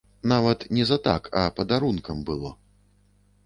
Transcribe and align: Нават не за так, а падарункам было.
Нават 0.31 0.63
не 0.77 0.85
за 0.91 0.97
так, 1.09 1.29
а 1.43 1.45
падарункам 1.59 2.27
было. 2.33 2.51